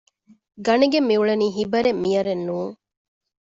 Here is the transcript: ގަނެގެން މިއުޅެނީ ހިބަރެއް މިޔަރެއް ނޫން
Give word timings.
ގަނެގެން 0.65 1.07
މިއުޅެނީ 1.09 1.47
ހިބަރެއް 1.57 2.01
މިޔަރެއް 2.03 2.43
ނޫން 2.47 2.73